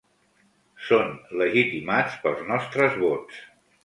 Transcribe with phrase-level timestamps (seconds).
[0.85, 3.43] Són legitimats pels nostres vots.